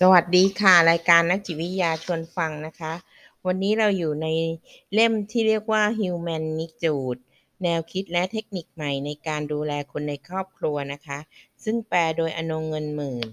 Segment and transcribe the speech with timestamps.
[0.12, 2.92] วัสดีค่ะ รายการนักจิตวิทยาชวนฟังนะคะ
[3.46, 4.26] วันนี้เราอยู่ใน
[4.92, 7.20] เล่มที่เรียกว่า Humanitude
[7.62, 11.18] แนวคิดและเทคนิคใหม่ในการดูแลคนในครอบครัวนะคะ
[11.64, 13.26] ซึ่งแปลโดยอนงเงินหมื่น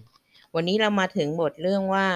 [0.56, 2.08] วันนี้เรามาถึงบทเรื่องว่า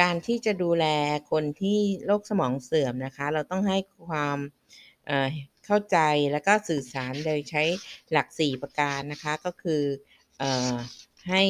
[0.00, 0.86] การที่จะดูแล
[1.30, 4.38] คนที่โรคสมองเสื่อมนะคะ เราต้องให้ความ
[5.06, 5.98] เเข้าใจ
[6.32, 7.62] แล้วก็สื่อสารโดยใช้
[8.12, 9.82] หลัก 4 ประการนะคะ ก็คือ
[10.42, 10.44] อ
[11.30, 11.42] ให้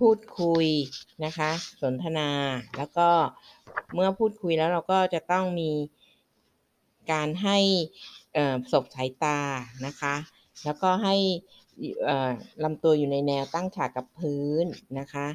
[0.00, 0.66] พูดคุย
[1.24, 1.50] นะคะ
[1.82, 2.30] สนทนา
[2.76, 3.08] แล้วก็
[3.94, 5.70] เมื่อพูดคุยแล้วเราก็จะต้องมี
[7.12, 7.58] การให้
[8.72, 9.38] ศบสายตา
[9.86, 10.14] นะคะ
[10.64, 11.16] แล้วก็ให้
[12.64, 14.64] ลำตัวอยู่ในแนวตั้งฉากกับพื้น
[14.98, 15.26] นะคะ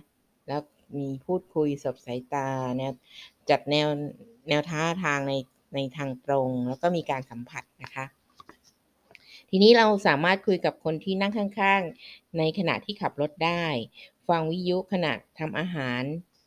[0.48, 0.62] แล้ว
[0.98, 2.48] มีพูดคุยสบสายตา
[2.78, 2.92] แนว
[3.50, 3.88] จัดแนว
[4.50, 5.34] แนวท่าทางใน
[5.76, 8.06] ในทางตรง แล้วก็มีการสัมผัสนะคะ
[9.50, 13.66] ทีนี้เราสามารถคุยกับคนที่นั่งข้าง ๆ ในขณะที่ขับรถได้
[14.30, 16.04] ฟังวิทยุขณะทำอาหาร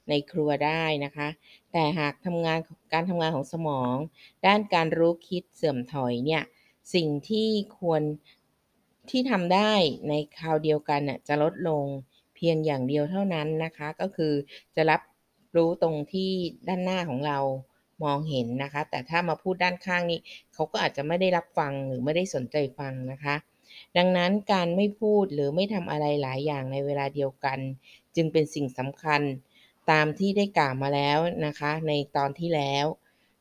[0.09, 1.29] ในครัวได้นะคะ
[1.73, 2.59] แต่หากทำงาน
[2.93, 3.95] การทำงานของสมอง
[4.47, 6.43] ด้านการรู้คิดเสื่อมถอยเนี่ย
[6.95, 7.48] สิ่งที่
[7.79, 8.03] ควร
[9.11, 9.73] ที่ทำได้
[10.09, 11.85] ในคราวเดียวกันน่ะจะลดลง
[12.35, 14.33] เพียงอย่างเดียวเท่านั้นนะคะ ก็คือ
[14.77, 15.01] จะรับ
[15.57, 16.31] รู้ตรงที่
[16.69, 17.39] ด้านหน้าของเรา
[18.05, 20.20] มองเห็นนะคะ แต่ถ้ามาพูดด้านข้างนี้
[20.55, 23.35] เขาก็อาจจะไม่ได้รับฟังหรือไม่ได้สนใจฟังนะคะ
[23.97, 27.58] ดังนั้นการไม่พูดหรือไม่ทำอะไรหลายอย่างในเวลาเดียวกัน
[28.16, 29.22] จึงเป็นสิ่งสำคัญ
[29.91, 32.86] ตามที่ได้กล่าวมาแล้วนะคะ ในตอนที่แล้ว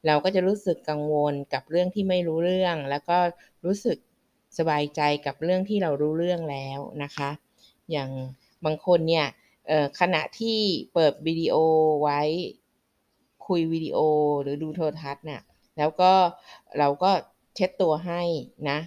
[0.05, 3.17] เราก็จะรู้สึกกังวลกับเรื่องที่ไม่รู้เรื่อง แล้วก็
[3.66, 3.98] รู้สึก
[4.58, 7.30] สบายใจกับเรื่องที่เรารู้เรื่องแล้วนะคะ
[7.92, 8.09] อย่าง
[8.66, 9.28] บางคนเนี่ย
[10.00, 10.59] ขณะที่
[10.94, 11.55] เปิดวิดีโอ
[12.02, 12.22] ไว้
[13.48, 13.98] คุยวิดีโอ
[14.42, 15.42] หรือดูโทรทัศน์เนี่ย
[15.78, 16.11] แล้วก็
[16.78, 17.11] เราก็
[17.55, 18.22] เช็ดตัวให้
[18.70, 18.80] นะ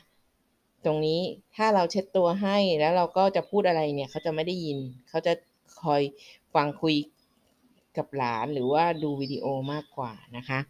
[0.84, 1.20] ตรงนี้
[1.56, 4.78] ถ้าเราเช็ดตัวให้แล้วเราก็จะพูดอะไรเนี่ย เขาจะไม่ได้ยิน
[5.09, 5.33] เขาจะ
[5.83, 6.03] คอย
[6.55, 6.97] ฟังคุย
[7.97, 10.61] กับหลานหรือว่าดูวิดีโอมากกว่านะคะ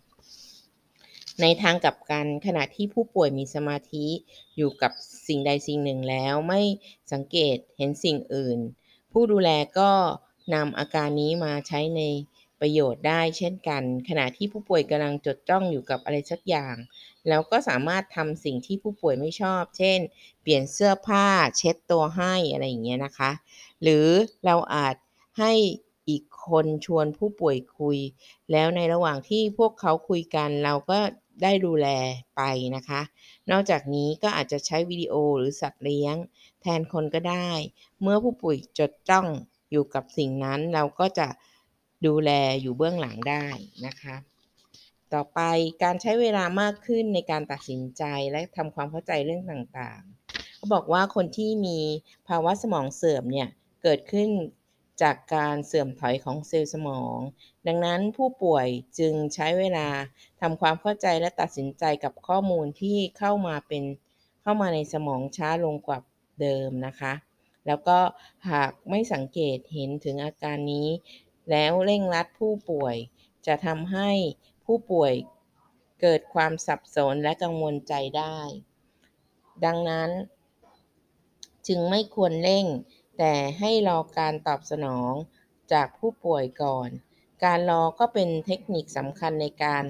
[1.41, 4.07] ในทางกลับกันขณะที่ผู้ป่วยมีสมาธิ
[4.57, 4.93] อยู่กับ
[5.29, 6.61] สิ่งใดสิ่งหนึ่งแล้วไม่
[7.13, 8.59] สังเกตเห็นสิ่งอื่น
[9.13, 9.91] ผู้ดูแลก็
[10.55, 12.01] นำอาการนี้มาใช้ใน
[12.61, 16.75] ประโยชน์ได้เช่นกัน ขณะที่ผู้ป่วยกำลังจดจ้องอยู่กับอะไรสักอย่าง
[17.29, 19.99] แล้วก็สามารถทำสิ่งที่ผู้ป่วยไม่ชอบ เช่น
[20.43, 21.27] เปลี่ยนเสื้อผ้า
[21.57, 23.31] เช็ดตัวให้อะไรอย่างเงี้ยนะคะ
[23.83, 24.07] หรือ
[24.45, 24.95] เราอาจ
[25.39, 25.53] ให้
[26.09, 27.99] อีกคนชวนผู้ป่วยคุย
[28.53, 30.99] แล้วในระหว่างที่พวกเขาคุยกันเราก็
[31.43, 31.89] ได้ดูแล
[32.37, 32.43] ไป
[32.77, 33.01] นะคะ
[33.51, 36.17] นอกจากนี้ก็อาจจะใช้วิดีโอหรือสัตว์เลี้ยง
[36.63, 37.51] แทนคนก็ได้
[38.01, 39.27] เมื่อผู้ป่วยจดจ้อง
[39.71, 41.27] อยู่กับสิ่งนั้นเราก็จะ
[42.07, 42.31] ดูแล
[42.63, 43.45] อยู่เบื้องหลังได้
[43.87, 44.17] นะคะ
[45.15, 45.41] ต่อไป
[45.83, 51.79] การใช้เวลามากขึ้นในการตัดสินใจและทำความเข้าใจเรื่องต่างๆเขาบอกว่าคนที่มี
[52.29, 53.49] ภาวะสมองเสื่อมเนี่ย
[53.83, 54.29] เกิดขึ้น
[55.03, 57.19] จากการเสื่อมถอยของเซลล์สมอง
[57.67, 58.67] ดังนั้นผู้ป่วย
[58.99, 59.89] จึงใช้เวลา
[60.41, 63.85] ทำความเข้าใจและตัดสินใจกับข้อมูลที่เข้ามาเป็น
[64.43, 65.99] เข้ามาในสมองช้าลงกว่า
[66.41, 67.13] เดิมนะคะ
[67.67, 67.99] แล้วก็
[68.51, 70.89] หากไม่สังเกตเห็นถึงอาการนี้
[71.51, 72.97] แล้วเร่งรัดผู้ป่วย
[73.47, 74.11] จะทำให้
[74.65, 75.13] ผู้ป่วย
[76.01, 78.39] เกิดความสับสนและกังวลใจได้
[79.65, 80.11] ดังนั้น
[81.67, 82.67] จึงไม่ควรเร่ง
[83.19, 85.13] แต่ให้รอการตอบสนอง
[85.73, 86.89] จากผู้ป่วยก่อน
[87.45, 89.85] การรอก็เป็นเทคนิคสำคัญในการ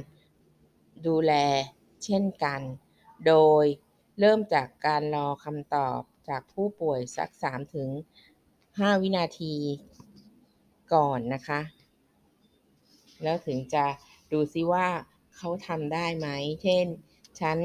[1.06, 1.32] ดูแล
[2.04, 2.60] เช่นกัน
[3.26, 3.64] โดย
[4.20, 7.30] เริ่มจากการรอคำตอบจากผู้ป่วยสัก
[8.16, 9.54] 3-5 วินาที
[10.94, 11.60] ก่อนนะคะ
[13.22, 13.84] แล้วถึงจะ
[14.32, 14.86] ดูซิว่า
[15.36, 16.28] เขาทำได้ไหม
[16.62, 16.86] เช่น
[17.40, 17.56] ฉัน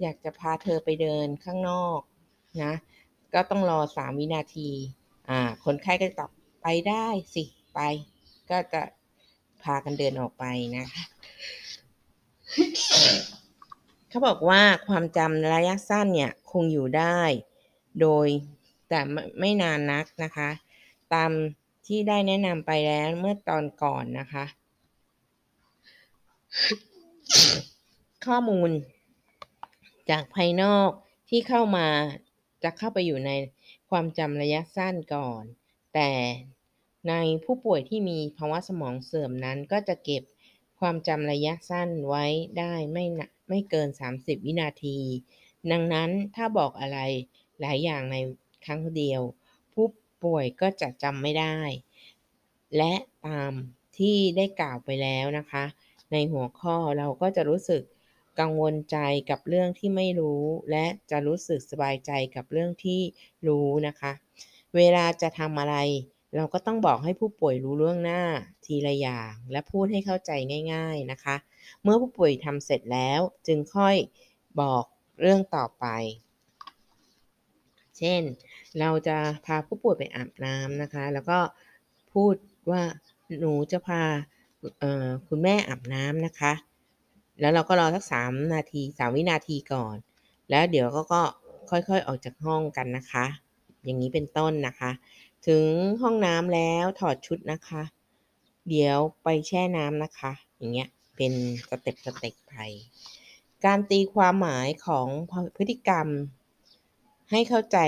[0.00, 2.00] อยากจะพาเธอไปเดินข้างนอก
[2.62, 2.74] นะ
[3.34, 4.70] ก็ต้องรอสามวินาที
[5.30, 6.30] อ่า คนไข้ก็ตอบ
[6.62, 7.44] ไปได้สิ
[7.74, 7.80] ไป
[8.50, 8.82] ก็จะ
[9.62, 10.44] พากันเดินออกไป
[10.76, 11.02] นะคะ
[14.08, 17.18] เขาบอกว่าความจำระยะสั้นเนี่ยคงอยู่ได้
[18.00, 18.28] โดย
[18.88, 19.00] แต่
[19.40, 20.50] ไม่นานนักนะคะ
[21.12, 21.30] ตาม
[21.86, 24.44] ที่ได้แนะนำไปแล้วเมื่อตอนก่อนนะคะ
[28.26, 28.70] ข้อมูล
[30.10, 30.90] จากภายนอก
[31.30, 31.88] ที่เข้ามา
[32.62, 33.30] จะเข้าไปอยู่ใน
[33.90, 35.42] ความจำระยะสั้นก่อน
[35.94, 36.10] แต่
[37.08, 37.14] ใน
[37.44, 40.22] ผู้ป่วยที่มีภาวะสมองเสื่อมนั้นก็จะเก็บ
[40.80, 42.24] ความจำระยะสั้นไว้
[42.58, 43.04] ได้ไม่
[43.48, 43.88] ไม่เกิน
[44.18, 44.98] 30 วินาที
[45.70, 46.98] ดังนั้นถ้าบอกอะไร
[47.60, 48.16] หลายอย่างใน
[48.64, 49.22] ครั้งเดียว
[50.22, 51.56] ป่วยก็จะจำไม่ได้
[52.76, 52.94] และ
[53.26, 53.52] ตาม
[53.98, 55.64] ที่ได้กล่าวไปแล้วนะคะ
[56.12, 57.82] ในหัวข้อเราก็จะรู้สึก
[58.40, 58.98] กังวลใจ
[59.30, 63.00] กับเรื่องที่ไม่รู้ และจะรู้สึกสบายใจกับเรื่องที่
[63.46, 64.12] รู้นะคะ
[64.76, 65.76] เวลาจะทำอะไร
[66.36, 68.22] เราก็ต้องบอกให้ผู้ป่วยรู้ล่วงหน้า
[68.64, 70.30] ทีละอย่าง และพูดให้เข้าใจ
[70.72, 71.36] ง่าย ๆนะคะ
[71.82, 73.96] เมื่อผู้ป่วยทำเสร็จแล้วจึงค่อย
[74.60, 74.84] บอก
[75.20, 75.86] เรื่องต่อไป
[77.98, 78.22] เช่น
[78.80, 79.16] เราจะ
[79.46, 81.38] พาผู้ป่วยไปอาบน้ำนะคะ แล้วก็
[82.12, 82.34] พูด
[82.70, 82.82] ว่า
[83.40, 84.02] หนูจะพา
[85.28, 86.52] คุณแม่อาบน้ำนะคะ
[87.40, 89.96] แล้วเราก็รอสักสามนาทีสามวินาทีก่อน
[90.50, 91.22] แล้วเดี๋ยวก็ก็
[91.70, 93.24] ค่อยๆออกจากห้องกันนะคะ
[93.84, 94.90] อย่างนี้เป็นต้นนะคะ
[95.46, 95.66] ถึง
[96.02, 97.82] ห้องน้ำแล้วถอดชุดนะคะ
[98.68, 101.32] เดี๋ยวไปแช่น้ำนะคะ อย่างเงี้ยเป็น
[101.68, 102.54] step step ไป
[103.64, 105.06] การตีความหมายของ
[105.56, 106.06] พฤติกรรม
[107.30, 107.78] ให้เข้าใจ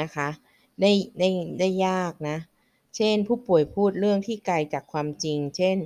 [0.00, 0.28] นะคะ
[0.80, 1.28] ได้ได้
[1.58, 2.38] ได้ยากนะ
[2.96, 5.76] เช่นผู้ป่วยพูดเรื่องที่ไกลจากความจริง เช่น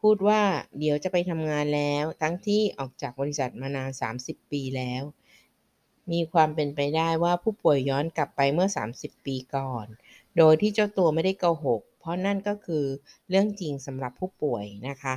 [0.00, 0.42] พูดว่า
[0.78, 5.02] เดี๋ยวจะไปทำงานแล้ว ทั้งที่ออกจากบริษัทมานาน 30 ปีแล้ว
[6.12, 9.86] มีความเป็นไปได้ว่าผู้ป่วยย้อนกลับไปเมื่อ 30 ปีก่อน
[10.36, 12.84] โดยที่เจ้าตัวไม่ได้โกหก เพราะนั่นก็คือ
[13.28, 15.14] เรื่องจริงสำหรับผู้ป่วยนะคะ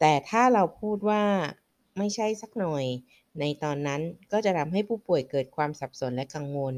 [0.00, 1.24] แต่ถ้าเราพูดว่า
[1.98, 2.84] ไม่ใช่สักหน่อย
[3.40, 4.00] ในตอนนั้น
[4.32, 6.74] ก็จะทำให้ผู้ป่วยเกิดความสับสนและกังวล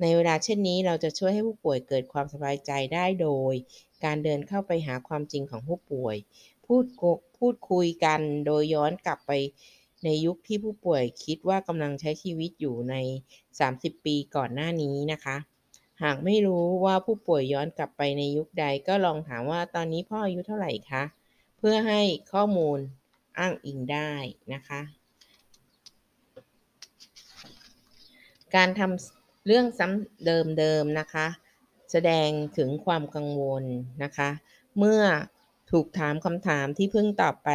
[0.00, 3.54] ในเวลาเช่นนี้เราจะช่วยให้ผู้ป่วยเกิดความสบายใจได้โดย
[4.04, 6.16] การเดินเข้าไปหาความจริงของผู้ป่วย
[6.66, 6.84] พูด
[7.38, 9.32] พูดคุยกันโดยย้อนกลับไป
[10.04, 12.94] ในยุคที่ผู้ป่วยคิดว่ากำลังใช้ชีวิตอยู่ใน
[13.60, 15.36] 30 ปีก่อนหน้านี้นะคะ
[16.02, 21.02] หากไม่รู้ว่าผู้ป่วยย้อนกลับไปในยุคใดก็ลองถามว่าตอนนี้พ่ออายุเท่าไหร่คะ
[21.58, 22.00] เพื่อให้
[22.32, 22.78] ข้อมูล
[23.38, 24.12] อ้างอิงได้
[24.54, 24.80] นะคะ
[28.56, 30.26] การทำเรื่องซ้ำ
[30.58, 31.26] เดิมๆนะคะ
[31.92, 33.64] แสดงถึงความกังวล
[34.02, 34.30] นะคะ
[34.78, 35.02] เมื่อ
[35.70, 37.50] ถูกถามคำถามที่เพิ่งตอบไป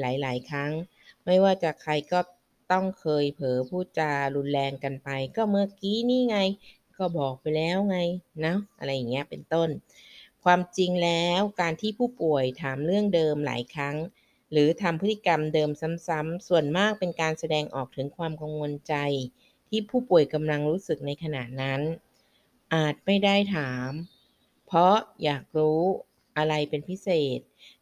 [0.00, 0.72] หลายๆ ครั้ง
[1.26, 2.20] ไม่ว่าจะใครก็
[2.72, 6.38] ต้องเคยเผลอพูดจารุนแรงกันไป ก็เมื่อกี้นี่ไง
[6.98, 7.98] ก็บอกไปแล้วไง
[8.44, 9.68] นะอะไรอย่างเงี้ยเป็นต้น
[10.44, 13.96] ความจริงแล้วการที่ผู้ป่วยถามเรื่องเดิมหลายครั้ง
[14.52, 18.94] หรือทำพฤติกรรมเดิมซ้ำๆส่วนมากเป็นการแสดงออกถึงความกังวลใจ
[19.68, 21.80] ที่ผู้ป่วยกำลังรู้สึกในขณะนั้น
[22.74, 23.90] อาจไม่ได้ถาม
[24.66, 25.80] เพราะอยากรู้
[26.36, 27.38] อะไรเป็นพิเศษ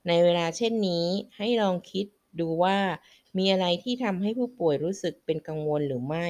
[0.09, 2.07] ในเวลาเช่นนี้ให้ลองคิด
[2.41, 2.79] ดูว่า
[3.39, 6.29] มีอะไรที่ทำให้ผู้ป่วยรู้สึกเป็นกังวลหรือไม่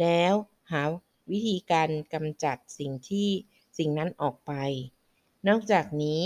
[0.00, 0.32] แล้ว
[0.70, 0.82] หา
[1.30, 3.28] วิธีการกำจัดสิ่งที่
[3.78, 4.52] สิ่งนั้นออกไป
[5.48, 6.24] นอกจากนี้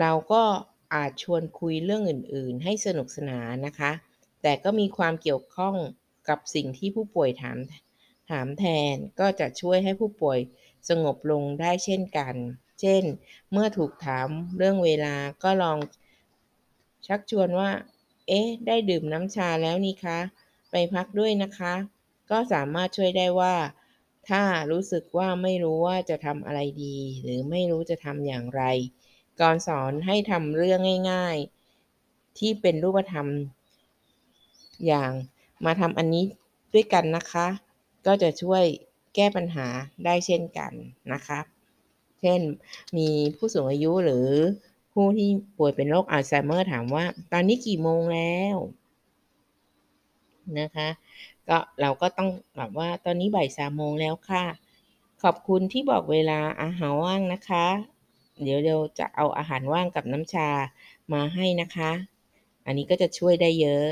[0.00, 0.42] เราก็
[0.94, 3.92] อาจชวนคุยเรื่องอื่น ๆ ให้สนุกสนานนะคะ
[4.42, 5.76] แต่ก็มีความเกี่ยวข้อง
[6.28, 7.58] กับสิ่งที่ผู้ป่วยถาม
[8.30, 10.38] ถามแทนก็จะช่วยให้ผู้ป่วย
[10.88, 12.34] สงบลงได้เช่นกัน
[12.80, 13.02] เช่น
[13.52, 15.78] เมื่อถูกถามเรื่องเวลาก็ลอง
[17.06, 17.70] ชักชวนว่า
[18.28, 20.18] เอ๊ะ ได้ดื่มน้ำชาแล้วนี่คะ
[20.70, 21.74] ไปพักด้วยนะคะ
[22.30, 23.54] ก็สามารถช่วยได้ว่า
[24.28, 28.62] ถ้ารู้สึกว่าไม่รู้ว่าจะทำอะไรดี หรือไม่รู้จะทำอย่างไร
[29.40, 30.80] ก่อนสอนให้ทำเรื่อง
[31.12, 31.36] ง่าย
[31.88, 33.26] ๆ ที่เป็นรูปธรรม
[34.86, 35.10] อย่าง
[35.64, 36.24] มาทำอันนี้
[36.74, 37.46] ด้วยกันนะคะ
[38.06, 38.64] ก็จะช่วย
[39.14, 39.66] แก้ปัญหา
[40.04, 40.72] ได้เช่นกัน
[41.12, 41.40] นะคะ
[42.20, 42.40] เช่น
[42.96, 44.28] มีผู้สูงอายุหรือ
[44.92, 45.28] ผู้ที่
[45.58, 48.56] ป่วยเป็นโรคอัลไซเมอร์ถามว่า ตอนนี้กี่โมงแล้ว
[50.60, 50.88] นะคะ
[51.48, 54.44] ก็เราก็ต้องแบบว่าตอนนี้บ่ายสามโมงแล้วค่ะ
[55.22, 57.66] ขอบคุณที่บอกเวลาอาหารว่างนะคะ
[58.42, 60.48] เดี๋ยวเราจะเอาอาหารว่างกับน้ำชา
[61.12, 61.90] มาให้นะคะ
[62.66, 63.86] อันนี้ก็จะช่วยได้เยอะ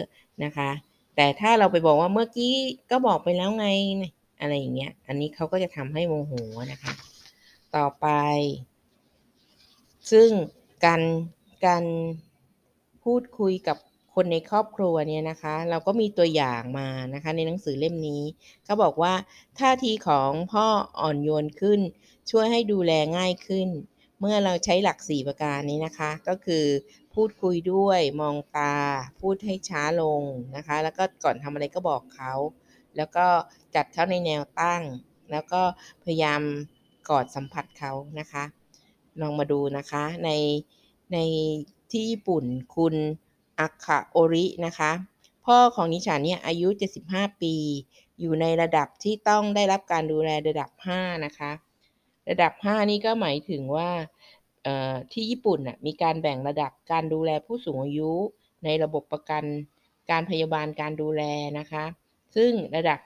[0.45, 0.71] นะคะ
[1.17, 2.55] แต่ถ้าเราไปบอกว่าเมื่อกี้
[2.91, 3.67] ก็บอกไปแล้วไง
[4.41, 6.33] อะไรอย่างเงี้ย อันนี้เขาก็จะทำให้โมโห
[6.73, 6.93] นะคะ
[7.77, 8.07] ต่อไป
[10.11, 10.29] ซึ่ง
[10.85, 11.03] การ
[11.67, 11.85] การ
[13.05, 13.77] พูดคุยกับ
[14.15, 18.23] คนในครอบครัวเนี่ยนะคะ เราก็มีตัวอย่างมานะคะ ในหนังสือเล่มนี้
[18.65, 19.13] เขาบอกว่า
[19.59, 20.67] ท่าทีของพ่อ
[21.01, 21.81] อ่อนโยนขึ้น
[22.31, 23.69] ช่วยให้ดูแลง่ายขึ้น
[24.21, 26.65] เมื่อเราใช้หลัก 4 ประการนี้นะคะ ก็คือ
[27.15, 28.75] พูดคุยด้วยมองตา
[29.21, 30.23] พูดให้ช้าลง
[30.57, 32.33] นะคะ แล้วก็ก่อนทำอะไรก็บอกเขา
[32.97, 33.27] แล้วก็
[33.75, 34.83] จัดเขาในแนวตั้ง
[35.31, 35.63] แล้วก็
[36.05, 36.43] พยายาม
[37.09, 38.45] กอดสัมผัสเขานะคะ
[39.21, 40.31] ลองมาดูนะคะใน
[41.13, 41.19] ใน
[41.91, 42.45] ที่ญี่ปุ่น
[42.77, 42.95] คุณ
[43.61, 44.91] อัคคาโอรินะคะ
[45.47, 46.69] พ่อของนิชาเนี่ยอายุ
[47.05, 47.55] 75 ปี
[48.21, 51.51] อยู่ในระดับที่ต้องได้รับการดูแลระดับ 5 นะคะ
[52.31, 53.91] ระดับ 5 นี่ก็หมายถึงว่า
[55.13, 58.13] ที่ญี่ปุ่นน่ะมีการแบ่งระดับการดูแลผู้สูงอายุ
[58.65, 59.45] ในระบบประกัน
[60.11, 61.23] การพยาบาลการดูแล
[61.59, 61.85] นะคะ
[62.37, 62.99] ซึ่งระดับ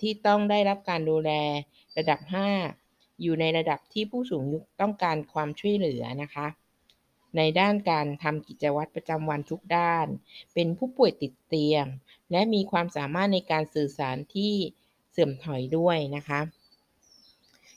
[0.00, 1.30] ที่ต้องได้รับการดูแล
[1.98, 2.20] ระดับ
[2.70, 6.46] 5 อยู่ในระดับที่ผู้สูงอายุต้องการความช่วยเหลือนะคะ
[7.36, 10.06] ในด้านการทำกิจวัตรประจำวันทุกด้าน
[10.54, 11.86] เป็นผู้ป่วยติดเตียง
[12.30, 14.52] และมีความสามารถในการสื่อสารที่
[15.10, 16.40] เสื่อมถอยด้วยนะคะ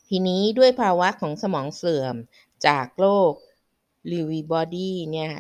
[0.10, 2.16] ทีนี้ด้วยภาวะของสมองเสื่อม
[2.68, 3.34] จากโรค
[4.12, 5.32] Lewy body เนี่ย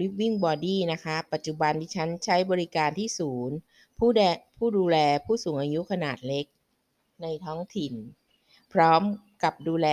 [0.00, 3.56] living body นะคะ ปัจจุบันดิฉันใช้บริการที่ศูนย์
[3.98, 4.22] ผู้แด
[4.58, 6.46] ผู้ดูแลผู้สูงอายุขนาดเล็ก
[7.22, 7.94] ในท้องถิ่น
[8.72, 9.02] พร้อม
[9.42, 9.88] กับดูแล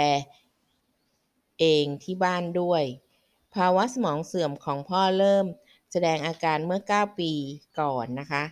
[1.60, 2.84] เองที่บ้านด้วย
[3.56, 5.46] ภาวะสมองเสื่อมของพ่อเริ่ม
[5.92, 7.32] แสดงอาการเมื่อ 9 ปี
[7.80, 8.44] ก่อนนะคะ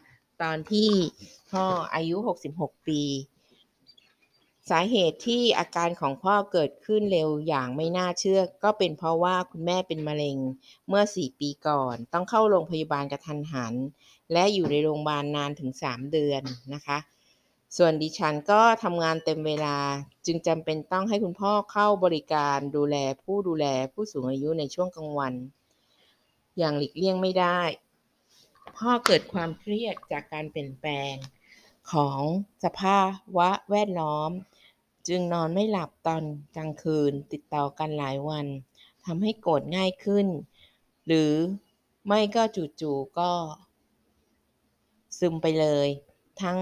[0.42, 0.90] ตอนที่
[1.52, 2.18] พ่ออายุ
[2.52, 3.02] 66 ปี
[4.70, 10.38] สาเหตุที่อาการของพ่อเกิดขึ้นเร็วอย่างไม่น่าเชื่อ ก็เป็นเพราะว่าคุณแม่เป็นมะเร็ง
[10.88, 13.74] เมื่อ 4 ปีก่อน ต้องเข้าโรงพยาบาลกระทันหัน
[14.34, 16.42] และอยู่ในโรงพยาบาลนานถึง 3 เดือน
[16.74, 16.98] นะคะ
[17.78, 19.78] ส่วนดิฉันก็ทำงานเต็มเวลา
[20.26, 25.34] จึงจำเป็นต้องให้คุณพ่อเข้าบริการดูแลผู้ดูแลผู้สูงอายุในช่วงกลางวัน
[26.58, 27.62] อย่างหลีกเลี่ยงไม่ได้
[28.78, 31.14] พ่อเกิดความเครียดจากการเปลี่ยนแปลง
[31.94, 32.22] ของ
[32.64, 33.00] สภา
[33.38, 34.32] วะแวดล้อม
[35.08, 36.24] จึงนอนไม่หลับตอน
[36.56, 38.46] กลางคืนติดต่อกันหลายวัน
[39.06, 40.28] ทำให้โกรธง่ายขึ้น
[41.08, 41.34] หรือ
[42.08, 42.44] ไม่ก็
[42.82, 43.32] จู่ๆก็
[45.20, 45.88] ซึมไปเลย
[46.42, 46.58] ทั้ง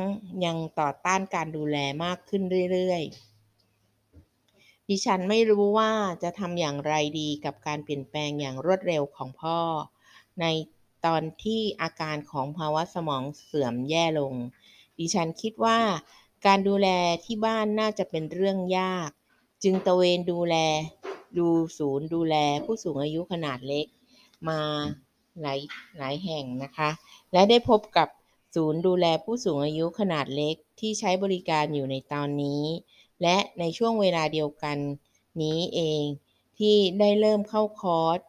[0.46, 5.91] ยังต่อต้านการดูแลมากขึ้นเรื่อยๆ ดิฉันไม่รู้ว่า
[6.24, 9.60] จะทำอย่างไรดีกับการเปลี่ยนแปลงอย่างรวดเร็วของพ่อ
[10.41, 10.46] ใน
[11.05, 14.34] ตอนที่อาการของภาวะสมองเสื่อมแย่ลง
[15.00, 15.80] ดิฉันคิดว่า
[16.46, 16.88] การดูแล
[17.25, 19.10] ที่บ้านน่าจะเป็นเรื่องยาก
[19.64, 20.56] จึงตะเวนดูแล
[21.38, 21.48] ดู
[21.78, 22.36] ศูนย์ดูแล
[22.66, 23.86] ผู้สูงอายุขนาดเล็ก
[24.50, 24.60] มา
[25.42, 25.60] หลาย
[25.98, 26.90] หลายแห่งนะคะ
[27.32, 28.08] และได้พบกับ
[28.56, 32.64] ศูนย์ดูแลผู้สูงอายุขนาดเล็กที่ใช้บริการอยู่ในตอนนี้
[33.22, 34.78] และในช่วงเวลาเดียวกัน
[35.42, 36.04] นี้เอง
[36.58, 38.20] ที่ได้เริ่มเข้าคอร์ส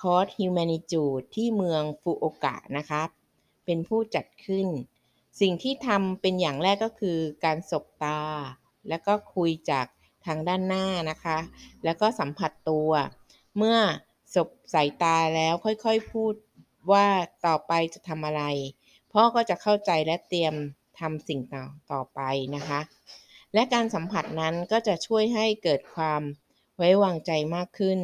[0.00, 3.02] คอร์ส Humanitude ที่เมืองฟุโอกะนะคะ
[3.64, 4.66] เป็นผู้จัดขึ้น
[5.40, 8.20] สิ่งที่ทำเป็นอย่างแรกก็คือการสบตา
[8.88, 9.86] แล้วก็คุยจาก
[10.26, 11.38] ทางด้านหน้านะคะ
[11.84, 12.90] แล้วก็สัมผัสตัว
[13.56, 13.78] เมื่อ
[14.34, 16.34] สบสายตาแล้วค่อยๆพูด
[16.92, 17.06] ว่า
[17.46, 18.42] ต่อไปจะทำอะไร
[19.12, 20.54] พ่อก็จะเข้าใจและเตรียม
[21.00, 22.20] ทำสิ่งต่อต่อไป
[22.56, 22.80] นะคะ
[23.54, 26.22] และการสัมผัสนั้นก็จะช่วยให้เกิดความ
[26.76, 28.00] ไว้วางใจมากขึ้น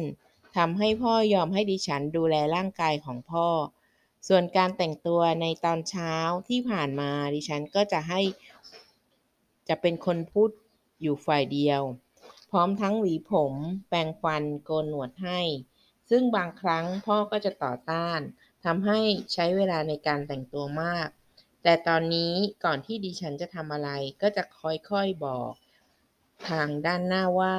[0.57, 3.47] ทำให้พ่อยอมให้ดิฉันดูแลร่างกายของพ่อ
[4.27, 6.13] ส่วนการแต่งตัวในตอนเช้า
[6.49, 8.21] ที่ผ่านมาดิฉันก็จะให้
[9.69, 10.49] จะเป็นคนพูด
[11.01, 11.81] อยู่ฝ่ายเดียว
[12.51, 13.53] พร้อมทั้งหวีผม
[13.89, 15.39] แปรงฟันโกนหนวดให้
[16.09, 18.19] ซึ่งบางครั้งพ่อก็จะต่อต้าน
[18.65, 18.99] ทำให้
[19.33, 21.07] ใช้เวลาในการแต่งตัวมาก
[21.63, 22.33] แต่ตอนนี้
[22.65, 23.89] ก่อนที่ดิฉันจะทำอะไร
[24.21, 25.53] ก็จะค่อยๆบอก
[26.49, 27.55] ทางด้านหน้าว่า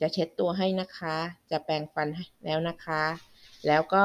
[0.00, 1.16] จะเช็ดตัวให้นะคะ
[1.50, 2.08] จะแปรงฟัน
[2.44, 3.04] แล้วนะคะ
[3.66, 4.04] แล้วก็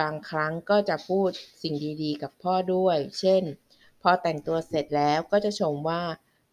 [0.00, 1.30] บางครั้งก็จะพูด
[1.62, 3.42] สิ่งดีๆ กับพ่อด้วย เช่น
[4.02, 6.02] พอแต่งตัวเสร็จแล้วก็จะชมว่า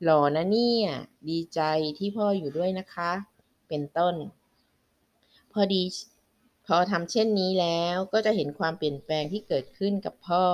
[0.03, 0.89] หล่อนะเนี่ย
[1.29, 1.61] ดีใจ
[1.97, 3.11] ที่พ่ออยู่ด้วยนะคะ
[3.67, 4.15] เป็นต้น
[5.51, 5.83] พอดี
[6.67, 10.45] พอทำเช่นนี้แล้วก็จะเห็นความเปลี่ยนแปลงที่เกิดขึ้นกับพ่อ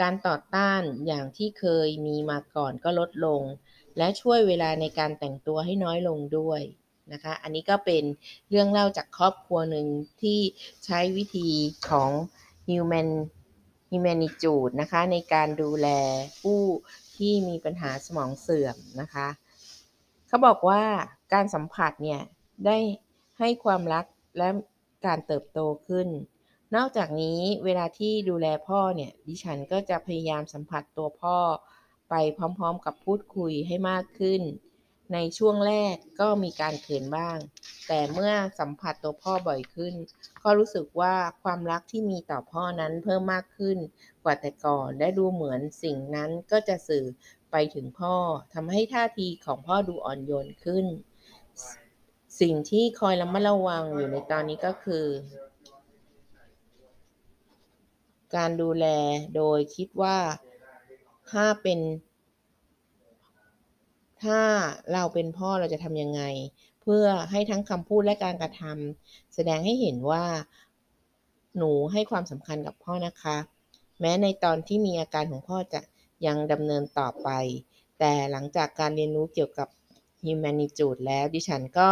[0.00, 3.42] การต่อต้านอย่างที่เคยมีมาก่อนก็ลดลง
[3.96, 6.60] และช่วยเวลาในการแต่งตัวให้น้อยลงด้วย
[7.12, 8.04] นะคะ อันนี้ก็เป็น
[8.50, 9.86] เรื่องเล่าจากครอบครัวหนึ่ง
[10.22, 10.38] ที่
[10.84, 11.48] ใช้วิธี
[11.88, 12.10] ของ
[12.68, 13.08] Human
[13.90, 15.88] Humanitude นะคะ ในการดูแล
[16.42, 16.60] ผู้
[17.16, 19.28] ที่มีปัญหาสมองเสื่อมนะคะ
[20.28, 20.82] เขาบอกว่า
[21.32, 22.20] การสัมผัสเนี่ย
[22.66, 22.78] ได้
[23.38, 24.04] ให้ความรัก
[24.38, 24.48] และ
[25.06, 26.08] การเติบโตขึ้น
[26.76, 31.36] นอกจากนี้เวลาที่ดูแลพ่อเนี่ย ดิฉันก็จะพยายามสัมผัสตัวพ่อ
[32.10, 34.42] ไปพร้อมๆ กับพูดคุยให้มากขึ้น
[35.12, 37.38] ในช่วงแรกก็มีการเขินบ้าง
[37.88, 39.94] แต่เมื่อสัมผัสตัวพ่อบ่อยขึ้น
[40.42, 43.78] ก็รู้สึกว่าความรักที่มีต่อพ่อนั้นเพิ่มมากขึ้น
[44.24, 47.04] กว่าแต่ก่อนและดูเหมือนสิ่งนั้นก็จะสื่อ
[47.50, 48.16] ไปถึงพ่อ
[48.54, 50.86] ทำให้ท่าทีของพ่อดูอ่อนโยนขึ้น
[52.40, 55.06] สิ่งที่คอยระมัดระวังอยู่ในตอนนี้ก็คือ
[58.36, 58.86] การดูแล
[59.36, 60.18] โดยคิดว่า
[61.30, 61.80] ถ้าเป็น
[64.24, 64.40] ถ้า
[64.92, 66.22] เราเป็นพ่อเราจะทำยังไง
[66.82, 70.24] เพื่อให้ทั้งคำพูดและการกระทำแสดงให้เห็นว่า
[71.56, 73.36] หนูให้ความสำคัญกับพ่อนะคะ
[74.00, 75.80] แม้ในตอนที่มีอาการของพ่อจะ
[76.26, 77.28] ยังดำเนินต่อไป
[77.98, 79.68] แต่หลังจากการเรียนรู้เกี่ยวกับ
[80.24, 81.88] Humanitude แล้วดิฉันก็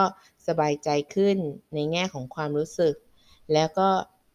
[0.48, 1.36] สบายใจขึ้น
[1.74, 2.94] ในแง่ของความรู้สึก
[3.52, 3.88] แล้วก็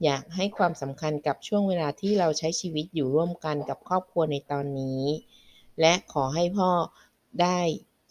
[0.04, 5.04] อยากให้ความสำคัญกับช่วงเวลาที่เราใช้ชีวิตอยู่ร่วมกันกับครอบครัวในตอนนี้
[5.82, 6.70] และขอให้พ่อ
[7.42, 7.60] ได้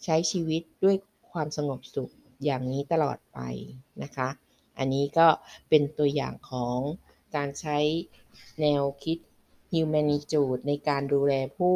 [0.03, 0.95] ใช้ชีวิตด้วย
[1.31, 2.13] ความสงบสุข
[2.43, 3.39] อย่างนี้ตลอดไป
[4.03, 4.29] นะคะ
[4.77, 5.27] อันนี้ก็
[5.69, 6.77] เป็นตัวอย่างของ
[7.35, 7.77] การใช้
[8.61, 9.17] แนวคิด
[9.71, 11.75] Humanitude ในการดูแลผู้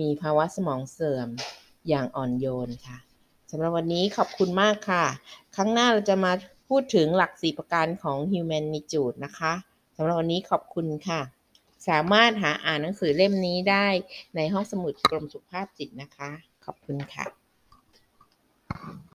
[0.00, 1.28] มีภาวะสมองเสื่อม
[1.88, 2.98] อย่างอ่อนโยนค่ะ
[3.50, 5.04] สำหรับวันนี้ขอบคุณมากค่ะ
[5.56, 6.32] ครั้งหน้าเราจะมา
[6.68, 9.52] พูดถึงหลักสี่ประการของ Humanitude นะคะ
[9.96, 11.20] สำหรับวันนี้ขอบคุณค่ะ
[11.88, 13.86] สามารถหาอ่านหนังสือเล่มนี้ได้
[14.36, 16.30] ในห้องสมุดกรมสุขภาพจิตนะคะ
[16.64, 17.24] ขอบคุณค่ะ